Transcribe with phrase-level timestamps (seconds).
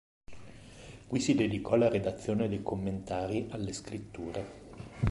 [1.09, 4.49] Qui si dedicò alla redazione dei commentari alle Scritture.